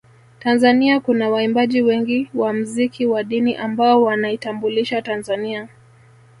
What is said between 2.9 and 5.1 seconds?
wa dini ambao wanaitambulisha